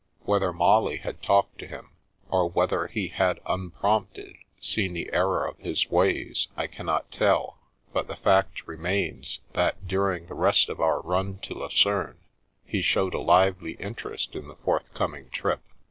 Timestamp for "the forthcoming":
14.47-15.29